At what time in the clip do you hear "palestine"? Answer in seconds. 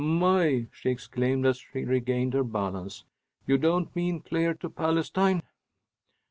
4.67-5.43